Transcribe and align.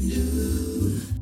New. 0.00 1.17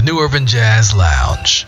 The 0.00 0.06
New 0.06 0.18
Urban 0.18 0.46
Jazz 0.46 0.94
Lounge. 0.94 1.66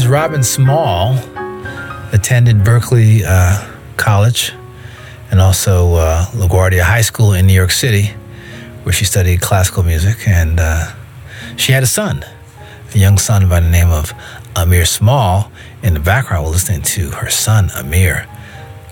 Pianist 0.00 0.14
Robin 0.14 0.42
Small 0.42 1.18
attended 2.10 2.60
Berklee 2.60 3.22
uh, 3.22 3.70
College 3.98 4.54
and 5.30 5.42
also 5.42 5.96
uh, 5.96 6.24
LaGuardia 6.28 6.80
High 6.80 7.02
School 7.02 7.34
in 7.34 7.46
New 7.46 7.52
York 7.52 7.70
City, 7.70 8.14
where 8.84 8.94
she 8.94 9.04
studied 9.04 9.42
classical 9.42 9.82
music. 9.82 10.26
And 10.26 10.58
uh, 10.58 10.94
she 11.56 11.72
had 11.72 11.82
a 11.82 11.86
son, 11.86 12.24
a 12.94 12.98
young 12.98 13.18
son 13.18 13.46
by 13.50 13.60
the 13.60 13.68
name 13.68 13.90
of 13.90 14.14
Amir 14.56 14.86
Small. 14.86 15.52
In 15.82 15.92
the 15.92 16.00
background, 16.00 16.46
we're 16.46 16.52
listening 16.52 16.80
to 16.80 17.10
her 17.10 17.28
son, 17.28 17.68
Amir, 17.76 18.26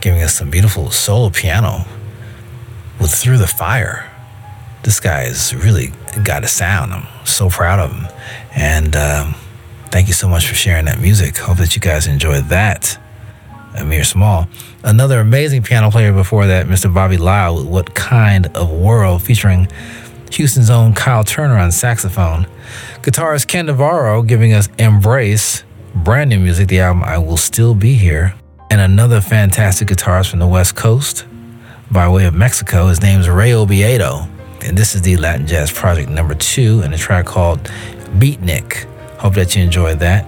giving 0.02 0.20
us 0.20 0.34
some 0.34 0.50
beautiful 0.50 0.90
solo 0.90 1.30
piano 1.30 1.86
with 3.00 3.12
Through 3.12 3.38
the 3.38 3.46
Fire. 3.46 4.12
This 4.82 5.00
guy 5.00 5.24
has 5.24 5.54
really 5.54 5.90
got 6.22 6.44
a 6.44 6.48
sound. 6.48 6.92
I'm 6.92 7.06
so 7.24 7.48
proud 7.48 7.78
of 7.78 7.92
him. 7.92 8.08
And 8.54 8.94
um, 8.94 9.34
thank 9.90 10.08
you 10.08 10.14
so 10.14 10.28
much 10.28 10.46
for 10.48 10.54
sharing 10.54 10.84
that 10.86 11.00
music. 11.00 11.36
Hope 11.36 11.58
that 11.58 11.74
you 11.74 11.80
guys 11.80 12.06
enjoyed 12.06 12.44
that. 12.44 12.98
Amir 13.76 14.04
Small. 14.04 14.48
Another 14.82 15.20
amazing 15.20 15.62
piano 15.62 15.90
player 15.90 16.12
before 16.12 16.46
that, 16.46 16.66
Mr. 16.66 16.92
Bobby 16.92 17.16
Lyle, 17.16 17.56
with 17.56 17.66
What 17.66 17.94
Kind 17.94 18.46
of 18.48 18.70
World, 18.70 19.22
featuring 19.22 19.68
Houston's 20.32 20.70
own 20.70 20.94
Kyle 20.94 21.24
Turner 21.24 21.58
on 21.58 21.72
saxophone. 21.72 22.46
Guitarist 23.02 23.46
Ken 23.46 23.66
Navarro 23.66 24.22
giving 24.22 24.52
us 24.52 24.68
Embrace, 24.78 25.64
brand 25.94 26.30
new 26.30 26.38
music, 26.38 26.68
the 26.68 26.80
album 26.80 27.04
I 27.04 27.18
Will 27.18 27.36
Still 27.36 27.74
Be 27.74 27.94
Here. 27.94 28.34
And 28.70 28.80
another 28.80 29.20
fantastic 29.20 29.88
guitarist 29.88 30.30
from 30.30 30.40
the 30.40 30.46
West 30.46 30.76
Coast, 30.76 31.26
by 31.90 32.08
way 32.08 32.26
of 32.26 32.34
Mexico. 32.34 32.88
His 32.88 33.00
name 33.00 33.20
is 33.20 33.28
Ray 33.28 33.50
Obiedo. 33.50 34.28
And 34.62 34.76
this 34.76 34.94
is 34.94 35.02
the 35.02 35.16
Latin 35.16 35.46
Jazz 35.46 35.70
Project 35.70 36.10
number 36.10 36.34
two, 36.34 36.80
and 36.84 36.92
a 36.92 36.98
track 36.98 37.26
called 37.26 37.62
Beatnik. 38.18 38.86
Hope 39.18 39.34
that 39.34 39.54
you 39.56 39.62
enjoyed 39.62 39.98
that. 40.00 40.24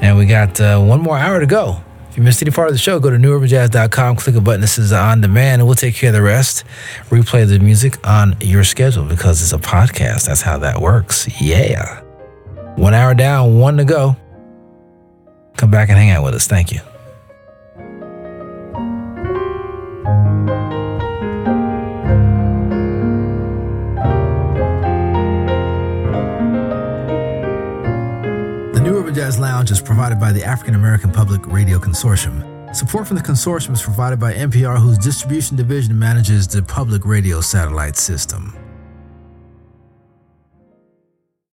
And 0.00 0.16
we 0.16 0.26
got 0.26 0.60
uh, 0.60 0.80
one 0.80 1.00
more 1.00 1.18
hour 1.18 1.40
to 1.40 1.46
go. 1.46 1.80
If 2.10 2.16
you 2.16 2.22
missed 2.22 2.42
any 2.42 2.50
part 2.50 2.68
of 2.68 2.74
the 2.74 2.78
show, 2.78 2.98
go 2.98 3.10
to 3.10 3.16
newurbanjazz.com, 3.16 4.16
click 4.16 4.34
a 4.34 4.40
button 4.40 4.62
that 4.62 4.66
says 4.68 4.92
on 4.92 5.20
demand, 5.20 5.60
and 5.60 5.66
we'll 5.66 5.76
take 5.76 5.94
care 5.94 6.08
of 6.08 6.14
the 6.14 6.22
rest. 6.22 6.64
Replay 7.08 7.46
the 7.46 7.60
music 7.60 8.04
on 8.06 8.36
your 8.40 8.64
schedule 8.64 9.04
because 9.04 9.42
it's 9.42 9.52
a 9.52 9.58
podcast. 9.58 10.26
That's 10.26 10.42
how 10.42 10.58
that 10.58 10.80
works. 10.80 11.28
Yeah. 11.40 12.00
One 12.76 12.94
hour 12.94 13.14
down, 13.14 13.58
one 13.58 13.76
to 13.76 13.84
go. 13.84 14.16
Come 15.56 15.70
back 15.70 15.88
and 15.88 15.98
hang 15.98 16.10
out 16.10 16.24
with 16.24 16.34
us. 16.34 16.46
Thank 16.48 16.72
you. 16.72 16.80
Provided 29.90 30.20
by 30.20 30.30
the 30.30 30.44
African 30.44 30.76
American 30.76 31.10
Public 31.10 31.44
Radio 31.48 31.76
Consortium. 31.80 32.72
Support 32.76 33.08
from 33.08 33.16
the 33.16 33.22
consortium 33.24 33.72
is 33.72 33.82
provided 33.82 34.20
by 34.20 34.32
NPR, 34.32 34.78
whose 34.78 34.96
distribution 34.96 35.56
division 35.56 35.98
manages 35.98 36.46
the 36.46 36.62
public 36.62 37.04
radio 37.04 37.40
satellite 37.40 37.96
system. 37.96 38.69